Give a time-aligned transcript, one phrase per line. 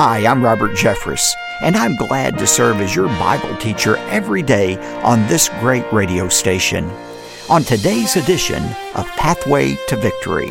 [0.00, 4.76] Hi, I'm Robert Jeffress, and I'm glad to serve as your Bible teacher every day
[5.02, 6.88] on this great radio station.
[7.50, 8.62] On today's edition
[8.94, 10.50] of Pathway to Victory.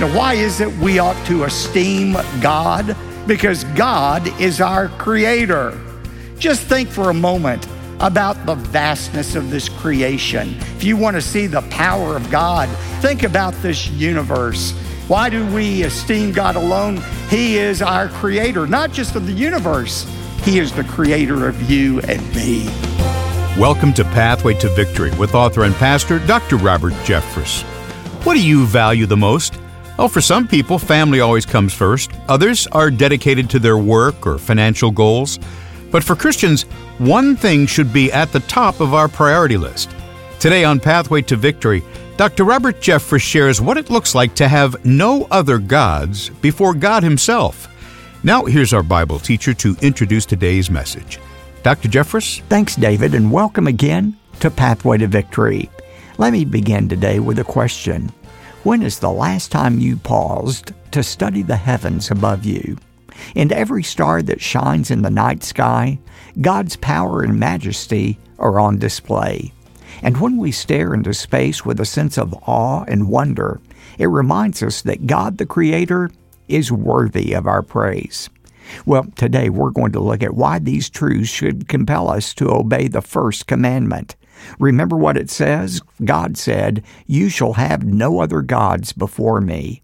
[0.00, 2.96] Now, why is it we ought to esteem God?
[3.28, 5.80] Because God is our creator.
[6.36, 7.68] Just think for a moment
[8.00, 10.56] about the vastness of this creation.
[10.74, 12.68] If you want to see the power of God,
[13.00, 14.74] think about this universe.
[15.08, 17.02] Why do we esteem God alone?
[17.30, 20.06] He is our creator, not just of the universe,
[20.42, 22.66] He is the creator of you and me.
[23.58, 26.58] Welcome to Pathway to Victory with author and pastor Dr.
[26.58, 27.62] Robert Jeffress.
[28.26, 29.58] What do you value the most?
[29.96, 32.10] Well, for some people, family always comes first.
[32.28, 35.38] Others are dedicated to their work or financial goals.
[35.90, 36.64] But for Christians,
[36.98, 39.88] one thing should be at the top of our priority list.
[40.38, 41.82] Today on Pathway to Victory,
[42.18, 42.42] Dr.
[42.42, 47.68] Robert Jeffress shares what it looks like to have no other gods before God Himself.
[48.24, 51.20] Now, here's our Bible teacher to introduce today's message.
[51.62, 51.88] Dr.
[51.88, 52.42] Jeffress?
[52.48, 55.70] Thanks, David, and welcome again to Pathway to Victory.
[56.16, 58.10] Let me begin today with a question
[58.64, 62.78] When is the last time you paused to study the heavens above you?
[63.36, 66.00] In every star that shines in the night sky,
[66.40, 69.52] God's power and majesty are on display.
[70.02, 73.60] And when we stare into space with a sense of awe and wonder,
[73.98, 76.10] it reminds us that God the Creator
[76.48, 78.30] is worthy of our praise.
[78.86, 82.88] Well, today we're going to look at why these truths should compel us to obey
[82.88, 84.14] the first commandment.
[84.58, 85.80] Remember what it says?
[86.04, 89.82] God said, You shall have no other gods before me.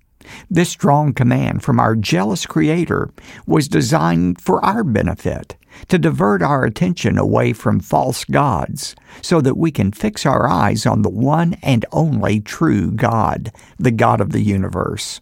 [0.51, 3.11] This strong command from our jealous Creator
[3.47, 5.57] was designed for our benefit
[5.89, 10.87] to divert our attention away from false gods so that we can fix our eyes
[10.87, 15.21] on the one and only true God, the God of the universe.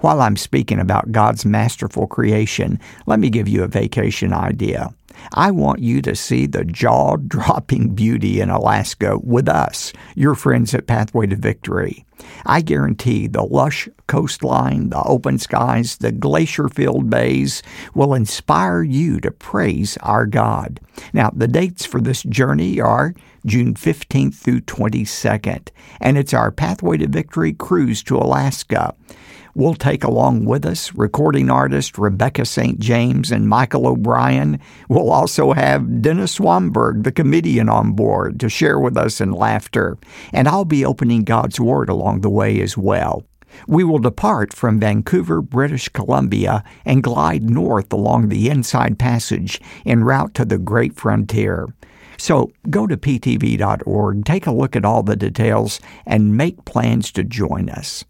[0.00, 4.94] While I'm speaking about God's masterful creation, let me give you a vacation idea.
[5.32, 10.74] I want you to see the jaw dropping beauty in Alaska with us, your friends
[10.74, 12.04] at Pathway to Victory.
[12.46, 17.62] I guarantee the lush coastline, the open skies, the glacier filled bays
[17.94, 20.80] will inspire you to praise our God.
[21.12, 23.14] Now, the dates for this journey are
[23.44, 25.68] June 15th through 22nd,
[26.00, 28.94] and it's our Pathway to Victory cruise to Alaska.
[29.54, 32.78] We'll take along with us recording artist Rebecca St.
[32.78, 34.58] James and Michael O'Brien.
[34.88, 39.98] We'll also have Dennis Swanberg, the comedian, on board to share with us in laughter.
[40.32, 43.24] And I'll be opening God's Word along the way as well.
[43.66, 50.02] We will depart from Vancouver, British Columbia, and glide north along the Inside Passage en
[50.02, 51.68] route to the Great Frontier.
[52.16, 57.22] So go to ptv.org, take a look at all the details, and make plans to
[57.22, 58.04] join us.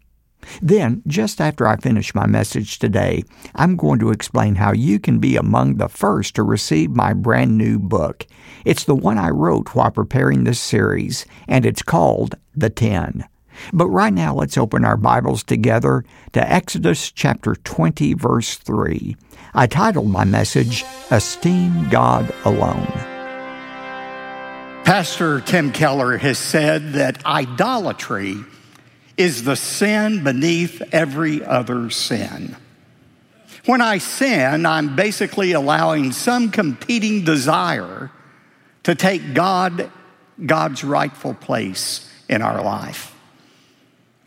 [0.61, 3.23] Then, just after I finish my message today,
[3.55, 7.57] I'm going to explain how you can be among the first to receive my brand
[7.57, 8.25] new book.
[8.65, 13.25] It's the one I wrote while preparing this series, and it's called The Ten.
[13.71, 19.15] But right now, let's open our Bibles together to Exodus chapter 20, verse 3.
[19.53, 22.91] I titled my message, Esteem God Alone.
[24.83, 28.35] Pastor Tim Keller has said that idolatry
[29.17, 32.55] is the sin beneath every other sin.
[33.65, 38.11] When I sin, I'm basically allowing some competing desire
[38.83, 39.89] to take God,
[40.45, 43.15] God's rightful place in our life.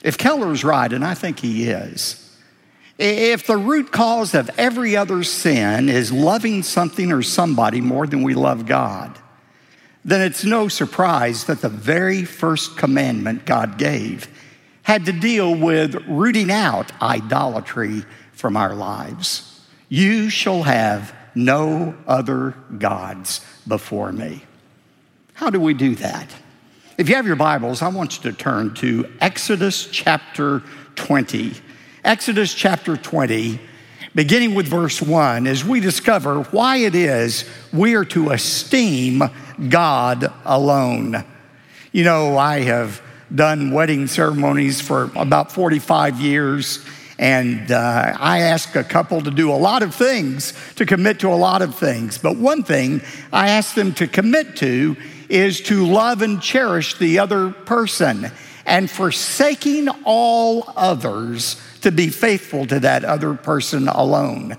[0.03, 2.23] If Keller's right, and I think he is,
[2.99, 8.23] if the root cause of every other sin is loving something or somebody more than
[8.23, 9.19] we love God,
[10.05, 14.29] then it's no surprise that the very first commandment God gave
[14.87, 19.61] had to deal with rooting out idolatry from our lives.
[19.89, 24.45] You shall have no other gods before me.
[25.35, 26.29] How do we do that?
[26.97, 30.63] If you have your Bibles, I want you to turn to Exodus chapter
[30.95, 31.55] 20.
[32.05, 33.59] Exodus chapter 20,
[34.15, 39.21] beginning with verse 1, as we discover why it is we are to esteem
[39.69, 41.25] God alone.
[41.91, 43.03] You know, I have
[43.35, 46.85] done wedding ceremonies for about 45 years.
[47.19, 51.29] And uh, I ask a couple to do a lot of things, to commit to
[51.29, 52.19] a lot of things.
[52.19, 53.01] But one thing
[53.33, 54.97] I ask them to commit to
[55.29, 58.31] is to love and cherish the other person
[58.67, 64.57] and forsaking all others to be faithful to that other person alone.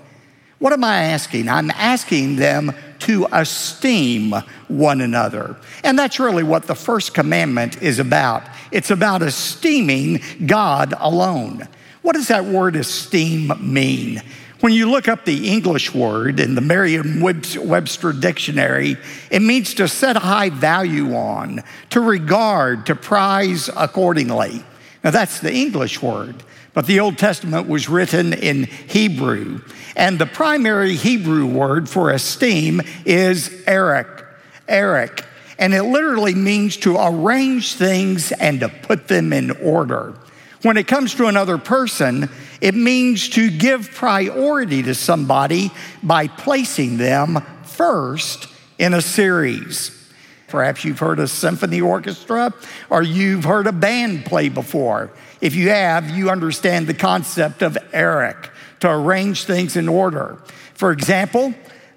[0.58, 1.48] What am I asking?
[1.48, 4.34] I'm asking them to esteem
[4.68, 5.56] one another.
[5.84, 8.42] And that's really what the first commandment is about.
[8.70, 11.68] It's about esteeming God alone.
[12.02, 14.22] What does that word esteem mean?
[14.60, 18.96] When you look up the English word in the Merriam Webster dictionary,
[19.30, 24.64] it means to set a high value on, to regard, to prize accordingly.
[25.04, 26.42] Now, that's the English word,
[26.78, 29.62] but the Old Testament was written in Hebrew.
[29.96, 34.24] And the primary Hebrew word for esteem is arak.
[34.68, 35.24] arak.
[35.58, 40.14] And it literally means to arrange things and to put them in order.
[40.62, 42.30] When it comes to another person,
[42.60, 48.46] it means to give priority to somebody by placing them first
[48.78, 49.98] in a series.
[50.46, 52.54] Perhaps you've heard a symphony orchestra
[52.88, 55.10] or you've heard a band play before.
[55.40, 58.50] If you have, you understand the concept of arak,
[58.80, 60.38] to arrange things in order.
[60.74, 61.54] For example,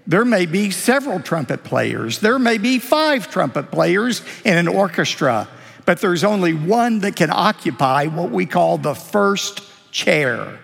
[0.07, 5.47] there may be several trumpet players, there may be five trumpet players in an orchestra,
[5.85, 9.61] but there's only one that can occupy what we call the first
[9.91, 10.59] chair.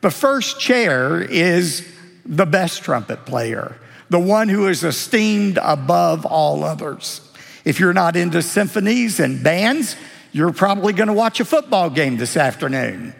[0.00, 1.86] The first chair is
[2.24, 3.76] the best trumpet player,
[4.08, 7.20] the one who is esteemed above all others.
[7.64, 9.96] If you're not into symphonies and bands,
[10.32, 13.14] you're probably going to watch a football game this afternoon.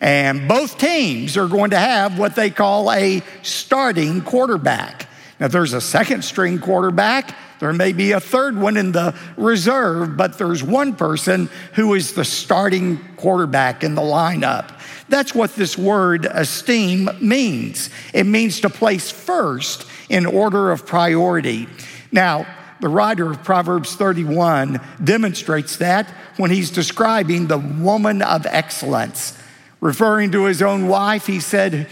[0.00, 5.08] And both teams are going to have what they call a starting quarterback.
[5.38, 10.16] Now, there's a second string quarterback, there may be a third one in the reserve,
[10.16, 14.80] but there's one person who is the starting quarterback in the lineup.
[15.10, 17.90] That's what this word esteem means.
[18.14, 21.68] It means to place first in order of priority.
[22.10, 22.46] Now,
[22.80, 29.36] the writer of Proverbs 31 demonstrates that when he's describing the woman of excellence.
[29.80, 31.88] Referring to his own wife, he said,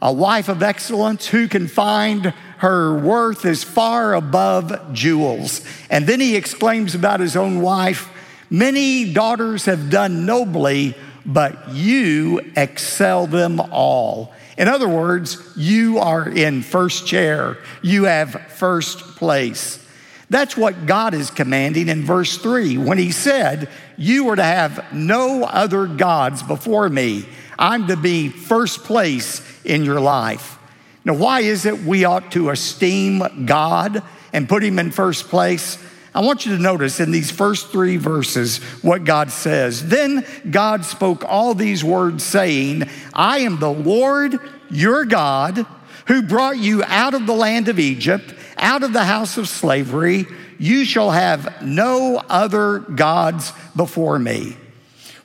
[0.00, 5.62] A wife of excellence, who can find her worth is far above jewels.
[5.90, 8.10] And then he exclaims about his own wife
[8.48, 10.94] Many daughters have done nobly,
[11.24, 14.32] but you excel them all.
[14.56, 19.84] In other words, you are in first chair, you have first place.
[20.28, 24.92] That's what God is commanding in verse 3 when he said, You are to have
[24.92, 27.26] no other gods before me.
[27.58, 30.58] I'm to be first place in your life.
[31.04, 34.02] Now, why is it we ought to esteem God
[34.32, 35.78] and put Him in first place?
[36.12, 39.86] I want you to notice in these first three verses what God says.
[39.88, 44.40] Then God spoke all these words, saying, I am the Lord
[44.70, 45.64] your God
[46.06, 50.26] who brought you out of the land of Egypt, out of the house of slavery.
[50.58, 54.56] You shall have no other gods before me.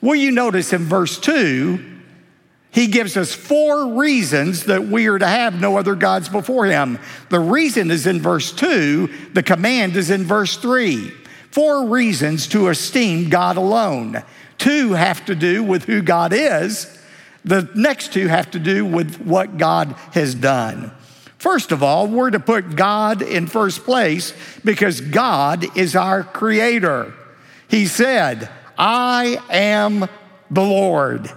[0.02, 1.92] Will you notice in verse 2
[2.72, 7.00] he gives us four reasons that we are to have no other gods before him.
[7.30, 11.12] The reason is in verse 2, the command is in verse 3.
[11.52, 14.24] Four reasons to esteem God alone.
[14.58, 16.98] Two have to do with who God is,
[17.44, 20.92] the next two have to do with what God has done.
[21.42, 24.32] First of all, we're to put God in first place
[24.64, 27.16] because God is our creator.
[27.68, 28.48] He said,
[28.78, 30.08] I am
[30.52, 31.32] the Lord.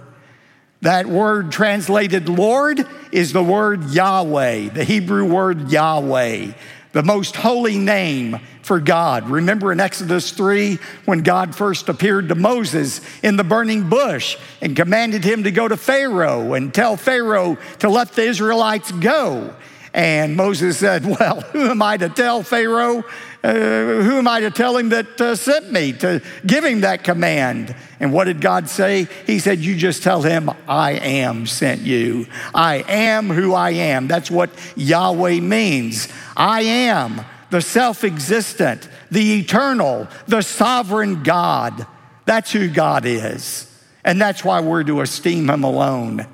[0.81, 6.51] That word translated Lord is the word Yahweh, the Hebrew word Yahweh,
[6.91, 9.27] the most holy name for God.
[9.27, 14.75] Remember in Exodus 3 when God first appeared to Moses in the burning bush and
[14.75, 19.55] commanded him to go to Pharaoh and tell Pharaoh to let the Israelites go.
[19.95, 23.05] And Moses said, Well, who am I to tell Pharaoh?
[23.41, 27.03] Uh, who am I to tell him that uh, sent me to give him that
[27.03, 27.73] command?
[27.99, 29.07] And what did God say?
[29.25, 32.27] He said, You just tell him, I am sent you.
[32.53, 34.07] I am who I am.
[34.07, 36.09] That's what Yahweh means.
[36.35, 41.87] I am the self existent, the eternal, the sovereign God.
[42.25, 43.71] That's who God is.
[44.03, 46.27] And that's why we're to esteem him alone.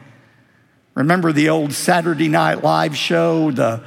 [1.01, 3.81] Remember the old Saturday Night Live show, the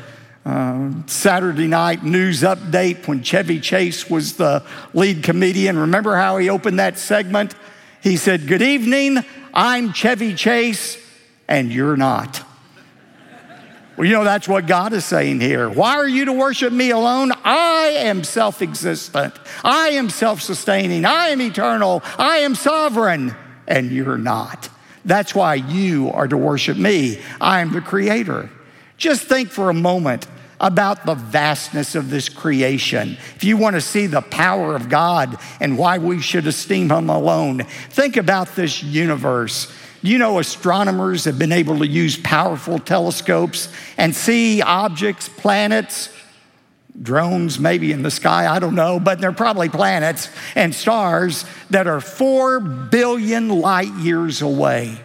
[0.44, 5.78] uh, Saturday night news update when Chevy Chase was the lead comedian.
[5.78, 7.54] Remember how he opened that segment?
[8.02, 10.98] He said, Good evening, I'm Chevy Chase,
[11.46, 12.42] and you're not.
[13.96, 15.70] Well, you know, that's what God is saying here.
[15.70, 17.30] Why are you to worship me alone?
[17.44, 19.34] I am self existent.
[19.62, 21.04] I am self sustaining.
[21.04, 22.02] I am eternal.
[22.18, 23.36] I am sovereign,
[23.68, 24.68] and you're not.
[25.04, 27.20] That's why you are to worship me.
[27.40, 28.50] I am the creator.
[28.96, 30.26] Just think for a moment
[30.60, 33.18] about the vastness of this creation.
[33.36, 37.10] If you want to see the power of God and why we should esteem Him
[37.10, 39.72] alone, think about this universe.
[40.00, 43.68] You know, astronomers have been able to use powerful telescopes
[43.98, 46.08] and see objects, planets,
[47.00, 51.86] drones maybe in the sky, I don't know, but they're probably planets and stars that
[51.86, 54.98] are four billion light years away.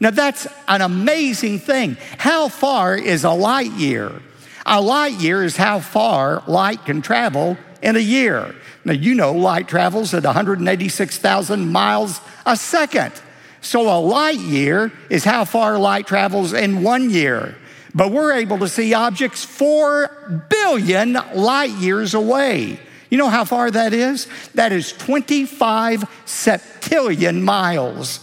[0.00, 1.96] Now, that's an amazing thing.
[2.18, 4.22] How far is a light year?
[4.64, 8.54] A light year is how far light can travel in a year.
[8.84, 13.12] Now, you know light travels at 186,000 miles a second.
[13.60, 17.56] So, a light year is how far light travels in one year.
[17.94, 22.80] But we're able to see objects 4 billion light years away.
[23.10, 24.26] You know how far that is?
[24.54, 28.20] That is 25 septillion miles.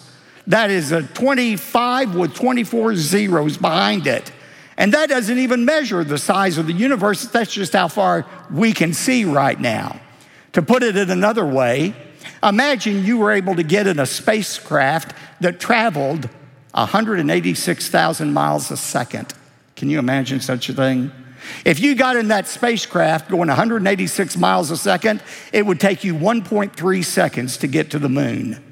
[0.48, 4.32] That is a 25 with 24 zeros behind it.
[4.78, 7.26] And that doesn't even measure the size of the universe.
[7.26, 10.00] That's just how far we can see right now.
[10.54, 11.96] To put it in another way,
[12.44, 16.30] imagine you were able to get in a spacecraft that traveled
[16.74, 19.34] 186,000 miles a second.
[19.76, 21.12] Can you imagine such a thing?
[21.64, 25.22] If you got in that spacecraft going 186 miles a second,
[25.54, 28.64] it would take you 1.3 seconds to get to the moon.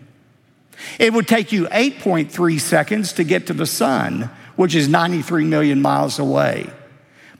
[0.99, 5.81] It would take you 8.3 seconds to get to the sun, which is 93 million
[5.81, 6.69] miles away.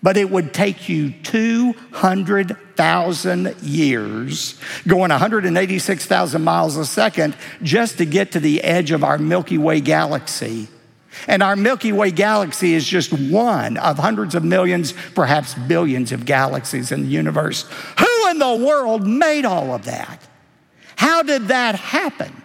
[0.01, 8.33] But it would take you 200,000 years, going 186,000 miles a second, just to get
[8.33, 10.67] to the edge of our Milky Way galaxy.
[11.27, 16.25] And our Milky Way galaxy is just one of hundreds of millions, perhaps billions of
[16.25, 17.69] galaxies in the universe.
[17.99, 20.19] Who in the world made all of that?
[20.95, 22.43] How did that happen?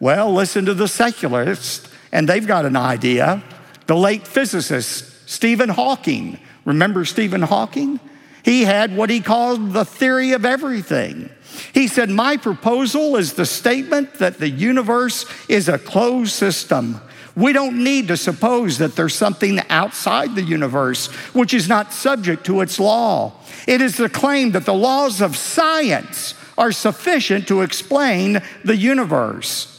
[0.00, 3.42] Well, listen to the secularists, and they've got an idea.
[3.86, 6.38] The late physicist Stephen Hawking.
[6.64, 8.00] Remember Stephen Hawking?
[8.44, 11.30] He had what he called the theory of everything.
[11.72, 17.00] He said, My proposal is the statement that the universe is a closed system.
[17.36, 22.46] We don't need to suppose that there's something outside the universe which is not subject
[22.46, 23.32] to its law.
[23.66, 29.70] It is the claim that the laws of science are sufficient to explain the universe.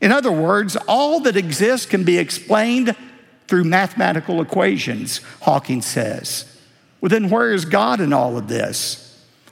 [0.00, 2.94] In other words, all that exists can be explained
[3.48, 6.44] through mathematical equations, Hawking says.
[7.00, 9.06] Well, then where is God in all of this?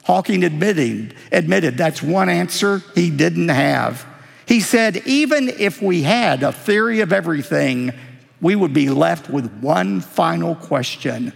[0.04, 4.06] Hawking admitted, admitted that's one answer he didn't have.
[4.48, 7.92] He said, even if we had a theory of everything,
[8.40, 11.32] we would be left with one final question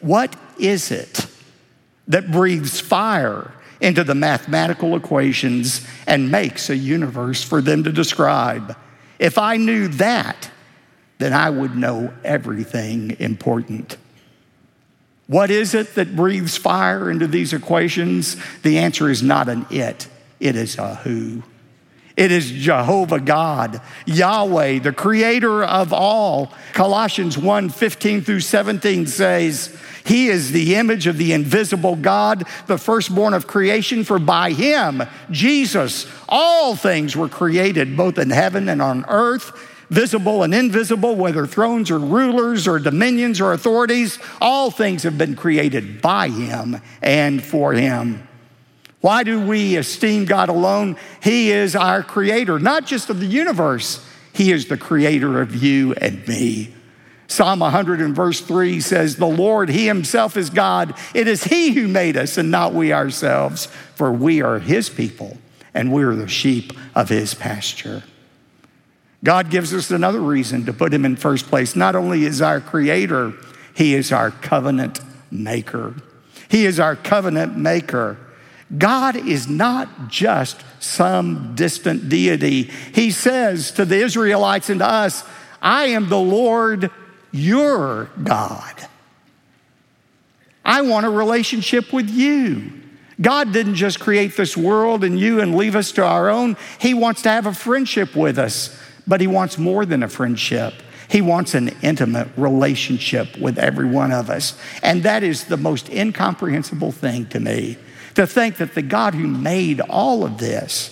[0.00, 1.26] What is it
[2.06, 8.76] that breathes fire into the mathematical equations and makes a universe for them to describe.
[9.18, 10.50] If I knew that,
[11.18, 13.96] then I would know everything important.
[15.26, 18.36] What is it that breathes fire into these equations?
[18.62, 20.08] The answer is not an it,
[20.40, 21.42] it is a who.
[22.16, 26.52] It is Jehovah God, Yahweh, the creator of all.
[26.72, 32.78] Colossians 1 15 through 17 says, He is the image of the invisible God, the
[32.78, 35.02] firstborn of creation, for by Him,
[35.32, 41.46] Jesus, all things were created, both in heaven and on earth visible and invisible, whether
[41.46, 47.42] thrones or rulers or dominions or authorities, all things have been created by him and
[47.42, 48.26] for him.
[49.04, 50.96] Why do we esteem God alone?
[51.22, 55.92] He is our creator, not just of the universe, He is the creator of you
[55.92, 56.72] and me.
[57.26, 60.94] Psalm 100 and verse 3 says, The Lord, He Himself is God.
[61.12, 65.36] It is He who made us and not we ourselves, for we are His people
[65.74, 68.04] and we are the sheep of His pasture.
[69.22, 71.76] God gives us another reason to put Him in first place.
[71.76, 73.34] Not only is our creator,
[73.74, 74.98] He is our covenant
[75.30, 75.94] maker.
[76.48, 78.16] He is our covenant maker.
[78.76, 82.70] God is not just some distant deity.
[82.94, 85.24] He says to the Israelites and to us,
[85.60, 86.90] I am the Lord
[87.30, 88.74] your God.
[90.64, 92.72] I want a relationship with you.
[93.20, 96.56] God didn't just create this world and you and leave us to our own.
[96.80, 98.76] He wants to have a friendship with us,
[99.06, 100.74] but He wants more than a friendship.
[101.08, 104.58] He wants an intimate relationship with every one of us.
[104.82, 107.76] And that is the most incomprehensible thing to me
[108.14, 110.90] to think that the God who made all of this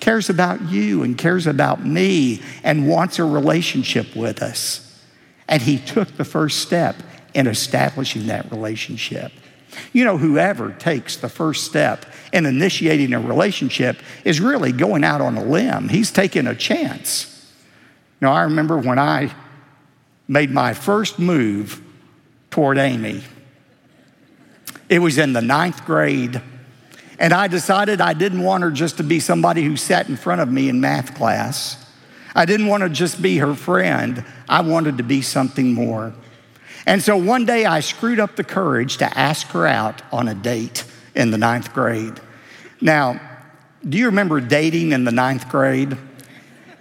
[0.00, 4.80] cares about you and cares about me and wants a relationship with us.
[5.48, 6.96] And he took the first step
[7.32, 9.32] in establishing that relationship.
[9.92, 15.20] You know, whoever takes the first step in initiating a relationship is really going out
[15.20, 15.88] on a limb.
[15.88, 17.30] He's taking a chance.
[18.20, 19.34] Now, I remember when I
[20.28, 21.82] made my first move
[22.50, 23.22] toward Amy,
[24.88, 26.40] it was in the ninth grade
[27.18, 30.40] and I decided I didn't want her just to be somebody who sat in front
[30.40, 31.80] of me in math class.
[32.34, 34.24] I didn't want to just be her friend.
[34.48, 36.12] I wanted to be something more.
[36.86, 40.34] And so one day I screwed up the courage to ask her out on a
[40.34, 42.20] date in the ninth grade.
[42.80, 43.20] Now,
[43.88, 45.96] do you remember dating in the ninth grade?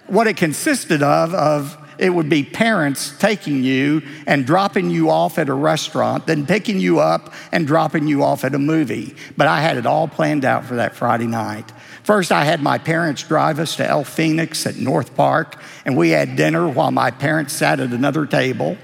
[0.07, 5.37] What it consisted of, of it would be parents taking you and dropping you off
[5.37, 9.15] at a restaurant, then picking you up and dropping you off at a movie.
[9.37, 11.71] But I had it all planned out for that Friday night.
[12.03, 16.09] First, I had my parents drive us to El Fenix at North Park, and we
[16.09, 18.77] had dinner while my parents sat at another table.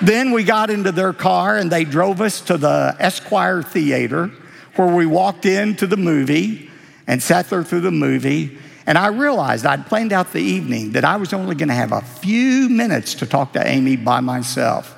[0.00, 4.30] then we got into their car and they drove us to the Esquire Theater,
[4.76, 6.70] where we walked into the movie
[7.06, 8.58] and sat there through the movie.
[8.86, 11.92] And I realized I'd planned out the evening that I was only going to have
[11.92, 14.96] a few minutes to talk to Amy by myself.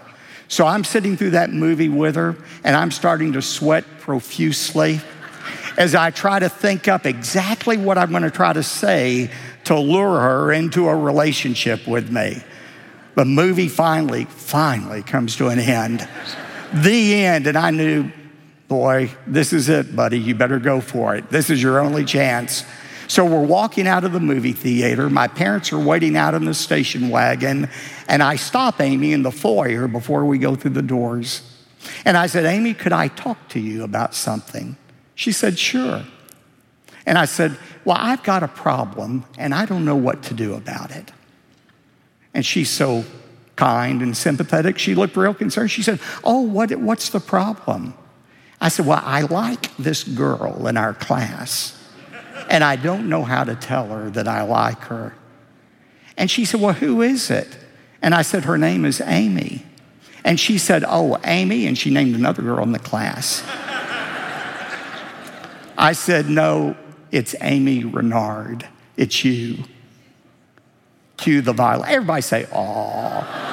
[0.49, 5.01] So I'm sitting through that movie with her, and I'm starting to sweat profusely
[5.77, 9.31] as I try to think up exactly what I'm going to try to say
[9.65, 12.43] to lure her into a relationship with me.
[13.15, 16.09] The movie finally, finally comes to an end.
[16.73, 17.47] The end.
[17.47, 18.11] And I knew,
[18.69, 20.19] boy, this is it, buddy.
[20.19, 21.29] You better go for it.
[21.31, 22.65] This is your only chance.
[23.09, 25.09] So we're walking out of the movie theater.
[25.09, 27.69] My parents are waiting out in the station wagon,
[28.07, 31.43] and I stop Amy in the foyer before we go through the doors.
[32.05, 34.77] And I said, Amy, could I talk to you about something?
[35.15, 36.05] She said, Sure.
[37.07, 40.55] And I said, Well, I've got a problem and I don't know what to do
[40.55, 41.11] about it.
[42.35, 43.05] And she's so
[43.57, 44.79] kind and sympathetic.
[44.79, 45.71] She looked real concerned.
[45.71, 47.95] She said, Oh, what, what's the problem?
[48.61, 51.78] I said, Well, I like this girl in our class,
[52.49, 55.15] and I don't know how to tell her that I like her.
[56.17, 57.59] And she said, Well, who is it?
[58.03, 59.65] And I said, Her name is Amy.
[60.25, 61.67] And she said, Oh, Amy.
[61.67, 63.43] And she named another girl in the class.
[65.77, 66.77] I said, No,
[67.13, 68.67] it's Amy Renard.
[68.97, 69.65] It's you.
[71.17, 71.89] Cue the violin.
[71.89, 73.45] Everybody say, Aw.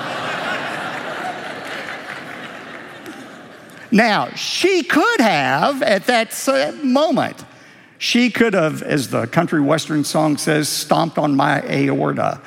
[3.91, 6.33] now, she could have, at that
[6.83, 7.43] moment,
[8.05, 12.39] she could have, as the country western song says, stomped on my aorta.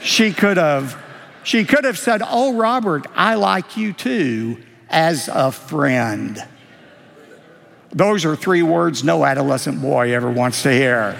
[0.00, 0.96] She could have,
[1.44, 4.56] she could have said, Oh, Robert, I like you too,
[4.88, 6.42] as a friend.
[7.90, 11.14] Those are three words no adolescent boy ever wants to hear.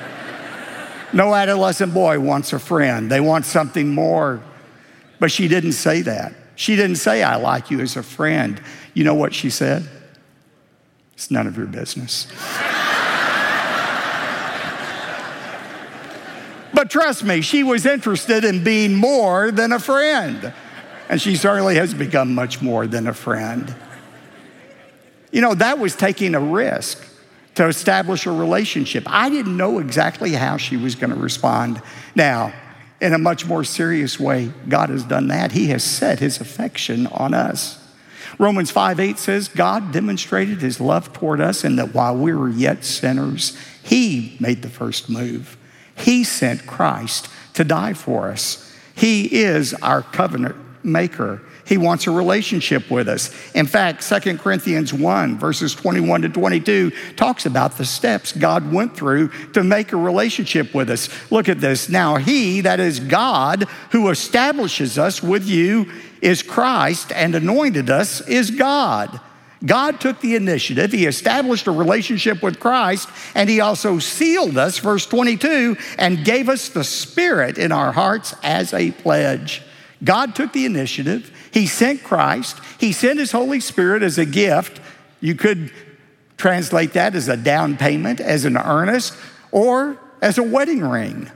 [1.13, 3.13] No adolescent boy wants a friend.
[3.13, 4.43] They want something more.
[5.21, 6.33] But she didn't say that.
[6.57, 8.59] She didn't say, I like you as a friend.
[8.95, 9.87] You know what she said?
[11.13, 12.27] It's none of your business.
[16.83, 20.53] But trust me, she was interested in being more than a friend.
[21.09, 23.73] And she certainly has become much more than a friend.
[25.31, 27.07] You know, that was taking a risk
[27.55, 29.05] to establish a relationship.
[29.07, 31.81] I didn't know exactly how she was going to respond.
[32.17, 32.53] Now,
[33.01, 35.53] in a much more serious way, God has done that.
[35.53, 37.79] He has set his affection on us.
[38.41, 42.49] Romans 5 8 says, God demonstrated his love toward us in that while we were
[42.49, 45.57] yet sinners, he made the first move.
[45.97, 48.75] He sent Christ to die for us.
[48.95, 51.41] He is our covenant maker.
[51.65, 53.31] He wants a relationship with us.
[53.55, 58.97] In fact, 2 Corinthians 1, verses 21 to 22, talks about the steps God went
[58.97, 61.09] through to make a relationship with us.
[61.31, 61.89] Look at this.
[61.89, 68.21] Now, He, that is God, who establishes us with you, is Christ, and anointed us
[68.29, 69.21] is God.
[69.65, 70.93] God took the initiative.
[70.93, 76.49] He established a relationship with Christ, and He also sealed us, verse 22, and gave
[76.49, 79.63] us the Spirit in our hearts as a pledge.
[80.03, 81.31] God took the initiative.
[81.53, 82.59] He sent Christ.
[82.79, 84.81] He sent His Holy Spirit as a gift.
[85.21, 85.71] You could
[86.37, 89.17] translate that as a down payment, as an earnest,
[89.53, 91.31] or as a wedding ring,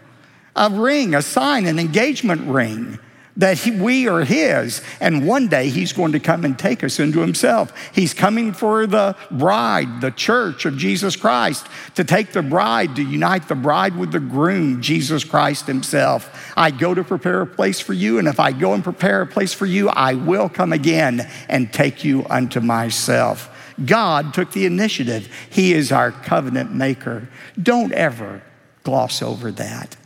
[0.56, 2.98] a ring, a sign, an engagement ring
[3.36, 6.98] that he, we are His, and one day He's going to come and take us
[6.98, 7.72] into Himself.
[7.92, 13.02] He's coming for the bride, the church of Jesus Christ, to take the bride, to
[13.02, 16.52] unite the bride with the groom, Jesus Christ Himself.
[16.56, 19.26] I go to prepare a place for you, and if I go and prepare a
[19.26, 23.50] place for you, I will come again and take you unto myself.
[23.84, 25.28] God took the initiative.
[25.50, 27.28] He is our covenant maker.
[27.62, 28.42] Don't ever
[28.84, 29.96] gloss over that.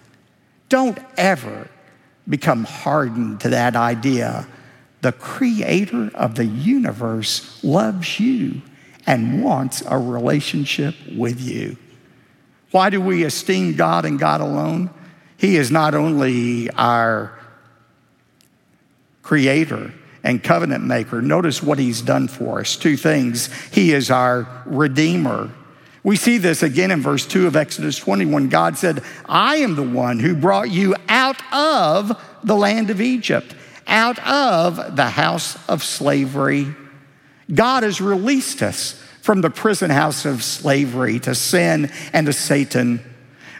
[0.69, 1.69] Don't ever
[2.31, 4.47] become hardened to that idea.
[5.03, 8.62] The creator of the universe loves you
[9.07, 11.77] and wants a relationship with you.
[12.71, 14.90] Why do we esteem God and God alone?
[15.37, 17.38] He is not only our
[19.23, 21.23] creator and covenant maker.
[21.23, 22.77] Notice what he's done for us.
[22.77, 23.49] Two things.
[23.73, 25.51] He is our redeemer.
[26.03, 29.75] We see this again in verse 2 of Exodus 20 when God said, I am
[29.75, 31.19] the one who brought you out
[31.53, 33.55] of the land of Egypt,
[33.87, 36.75] out of the house of slavery.
[37.53, 43.05] God has released us from the prison house of slavery to sin and to Satan.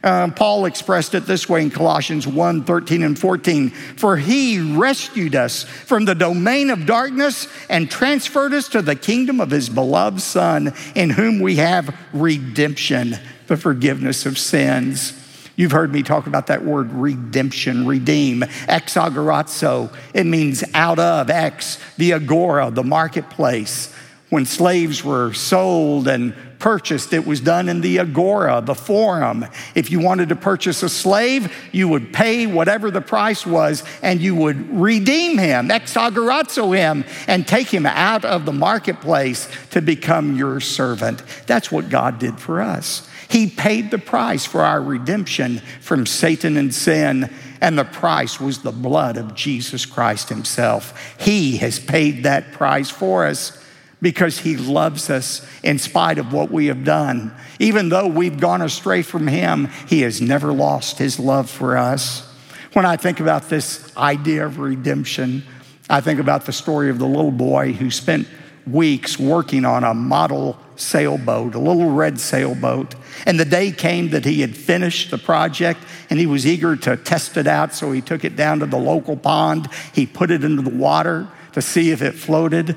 [0.03, 3.71] Um, Paul expressed it this way in Colossians 1 13 and 14.
[3.71, 9.41] For he rescued us from the domain of darkness and transferred us to the kingdom
[9.41, 15.20] of his beloved Son, in whom we have redemption, the forgiveness of sins.
[15.61, 19.95] You've heard me talk about that word redemption, redeem, exagorazo.
[20.15, 23.95] It means out of, ex, the agora, the marketplace.
[24.31, 29.45] When slaves were sold and purchased, it was done in the agora, the forum.
[29.75, 34.19] If you wanted to purchase a slave, you would pay whatever the price was and
[34.23, 40.37] you would redeem him, exagorazo him, and take him out of the marketplace to become
[40.37, 41.23] your servant.
[41.47, 43.10] That's what God did for us.
[43.31, 48.59] He paid the price for our redemption from Satan and sin, and the price was
[48.59, 51.15] the blood of Jesus Christ Himself.
[51.21, 53.57] He has paid that price for us
[54.03, 57.33] because He loves us in spite of what we have done.
[57.61, 62.29] Even though we've gone astray from Him, He has never lost His love for us.
[62.73, 65.45] When I think about this idea of redemption,
[65.89, 68.27] I think about the story of the little boy who spent
[68.67, 72.95] weeks working on a model sailboat, a little red sailboat.
[73.27, 76.97] And the day came that he had finished the project and he was eager to
[76.97, 77.75] test it out.
[77.75, 79.69] So he took it down to the local pond.
[79.93, 82.77] He put it into the water to see if it floated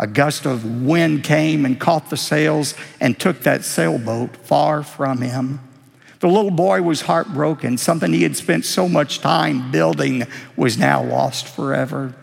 [0.00, 5.20] a gust of wind came and caught the sails and took that sailboat far from
[5.20, 5.60] him.
[6.20, 7.76] The little boy was heartbroken.
[7.76, 12.14] Something he had spent so much time building was now lost forever.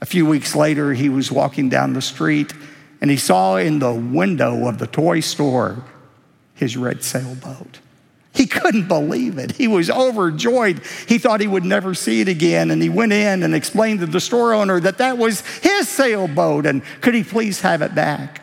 [0.00, 2.52] A few weeks later, he was walking down the street
[3.00, 5.84] and he saw in the window of the toy store
[6.54, 7.80] his red sailboat.
[8.32, 9.52] He couldn't believe it.
[9.52, 10.82] He was overjoyed.
[11.08, 12.70] He thought he would never see it again.
[12.70, 16.66] And he went in and explained to the store owner that that was his sailboat
[16.66, 18.42] and could he please have it back?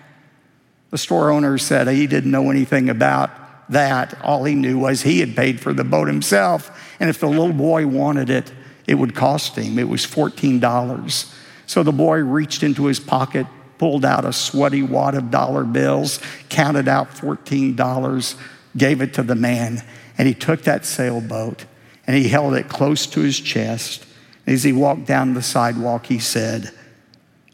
[0.89, 3.29] The store owner said he didn't know anything about
[3.69, 4.19] that.
[4.23, 6.95] All he knew was he had paid for the boat himself.
[6.99, 8.51] And if the little boy wanted it,
[8.87, 9.77] it would cost him.
[9.77, 11.33] It was $14.
[11.73, 13.47] So the boy reached into his pocket,
[13.79, 18.35] pulled out a sweaty wad of dollar bills, counted out $14
[18.77, 19.81] gave it to the man,
[20.15, 21.65] and he took that sailboat
[22.05, 24.05] and he held it close to his chest.
[24.45, 26.69] And as he walked down the sidewalk, he said,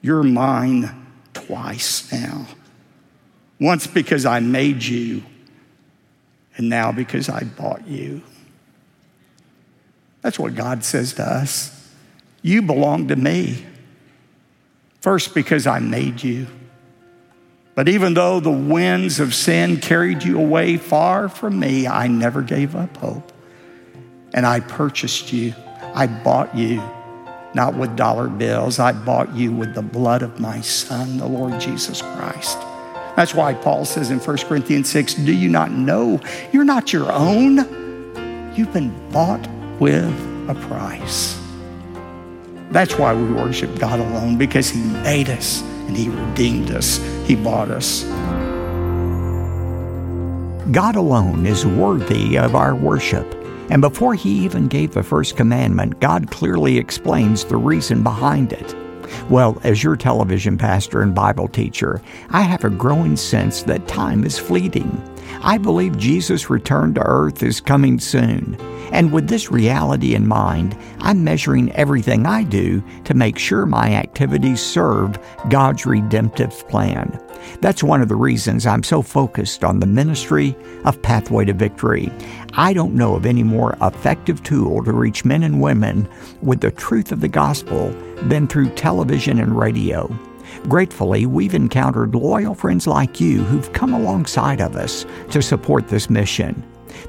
[0.01, 2.45] You're mine twice now.
[3.58, 5.23] Once because I made you,
[6.58, 8.21] and now because I bought you.
[10.21, 11.89] That's what God says to us.
[12.41, 13.65] You belong to me.
[15.01, 16.47] First, because I made you.
[17.75, 22.41] But even though the winds of sin carried you away far from me, I never
[22.41, 23.31] gave up hope.
[24.33, 25.53] And I purchased you.
[25.93, 26.83] I bought you,
[27.53, 28.79] not with dollar bills.
[28.79, 32.59] I bought you with the blood of my Son, the Lord Jesus Christ.
[33.15, 36.19] That's why Paul says in 1 Corinthians 6 Do you not know
[36.51, 37.57] you're not your own?
[38.55, 39.47] You've been bought
[39.79, 40.13] with
[40.49, 41.39] a price.
[42.71, 47.36] That's why we worship God alone, because He made us and He redeemed us, He
[47.36, 48.03] bought us.
[50.71, 53.25] God alone is worthy of our worship.
[53.71, 58.75] And before He even gave the first commandment, God clearly explains the reason behind it.
[59.29, 64.23] Well, as your television pastor and Bible teacher, I have a growing sense that time
[64.23, 65.01] is fleeting.
[65.41, 68.58] I believe Jesus' return to earth is coming soon.
[68.91, 73.93] And with this reality in mind, I'm measuring everything I do to make sure my
[73.93, 75.17] activities serve
[75.49, 77.19] God's redemptive plan.
[77.62, 82.12] That's one of the reasons I'm so focused on the ministry of Pathway to Victory.
[82.54, 86.08] I don't know of any more effective tool to reach men and women
[86.41, 87.91] with the truth of the gospel
[88.23, 90.10] than through television and radio.
[90.67, 96.10] Gratefully, we've encountered loyal friends like you who've come alongside of us to support this
[96.10, 96.63] mission.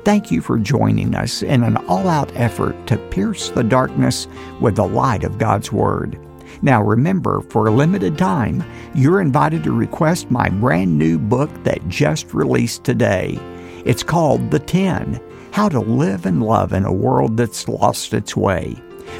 [0.05, 4.29] Thank you for joining us in an all out effort to pierce the darkness
[4.61, 6.19] with the light of God's Word.
[6.63, 11.87] Now remember, for a limited time, you're invited to request my brand new book that
[11.89, 13.39] just released today.
[13.85, 15.21] It's called The Ten
[15.53, 18.77] How to Live and Love in a World That's Lost Its Way.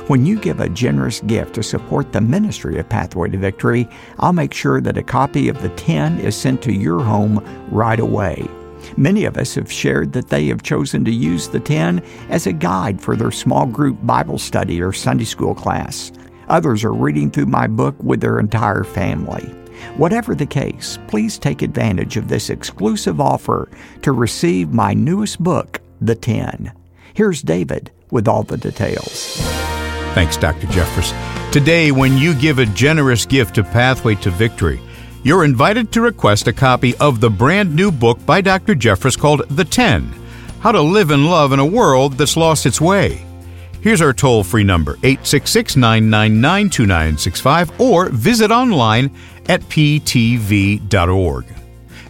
[0.07, 4.33] When you give a generous gift to support the ministry of Pathway to Victory, I'll
[4.33, 8.49] make sure that a copy of the 10 is sent to your home right away.
[8.97, 12.53] Many of us have shared that they have chosen to use the 10 as a
[12.53, 16.13] guide for their small group Bible study or Sunday school class.
[16.49, 19.45] Others are reading through my book with their entire family.
[19.97, 23.69] Whatever the case, please take advantage of this exclusive offer
[24.03, 26.73] to receive my newest book, The 10.
[27.15, 29.60] Here's David with all the details.
[30.15, 30.67] Thanks, Dr.
[30.69, 31.13] Jeffress.
[31.53, 34.81] Today, when you give a generous gift to Pathway to Victory,
[35.23, 38.75] you're invited to request a copy of the brand new book by Dr.
[38.75, 40.15] Jeffress called The Ten
[40.61, 43.25] how to live and love in a world that's lost its way.
[43.81, 49.11] Here's our toll free number 866 999 2965 or visit online
[49.49, 51.45] at ptv.org.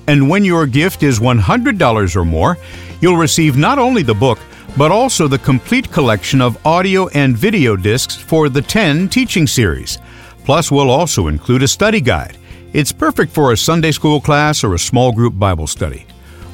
[0.09, 2.59] And when your gift is $100 or more,
[3.01, 4.41] you'll receive not only the book,
[4.77, 9.99] but also the complete collection of audio and video discs for the 10 teaching series.
[10.45, 12.37] Plus, we'll also include a study guide.
[12.73, 16.07] It's perfect for a Sunday school class or a small group Bible study.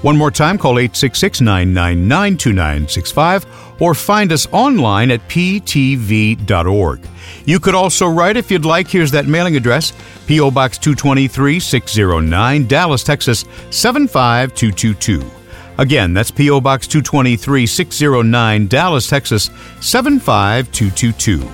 [0.02, 3.46] One more time, call 866 999 2965
[3.80, 7.00] or find us online at ptv.org.
[7.44, 8.88] You could also write if you'd like.
[8.88, 9.92] Here's that mailing address
[10.26, 10.50] P.O.
[10.50, 15.35] Box 223 609, Dallas, Texas 75222.
[15.78, 16.60] Again, that's P.O.
[16.60, 21.46] Box 223 609, Dallas, Texas 75222.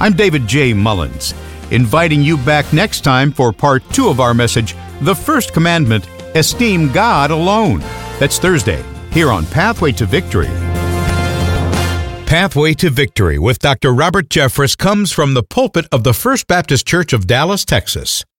[0.00, 0.72] I'm David J.
[0.72, 1.34] Mullins,
[1.70, 6.92] inviting you back next time for part two of our message The First Commandment Esteem
[6.92, 7.80] God Alone.
[8.18, 10.50] That's Thursday, here on Pathway to Victory.
[12.26, 13.92] Pathway to Victory with Dr.
[13.92, 18.24] Robert Jeffress comes from the pulpit of the First Baptist Church of Dallas, Texas.